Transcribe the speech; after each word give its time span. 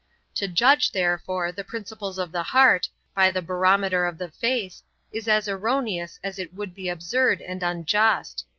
To 0.33 0.47
judge, 0.47 0.93
therefore, 0.93 1.51
the 1.51 1.63
principles 1.63 2.17
of 2.17 2.31
the 2.31 2.41
heart, 2.41 2.89
by 3.13 3.29
the 3.29 3.39
barometer 3.43 4.07
of 4.07 4.17
the 4.17 4.29
face, 4.31 4.81
is 5.11 5.27
as 5.27 5.47
erroneous 5.47 6.19
as 6.23 6.39
it 6.39 6.55
would 6.55 6.73
be 6.73 6.89
absurd 6.89 7.39
and 7.39 7.61
unjust. 7.61 8.45